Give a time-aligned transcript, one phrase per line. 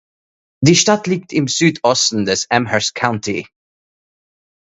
[0.63, 3.47] Die Stadt liegt im Südosten des Amherst County.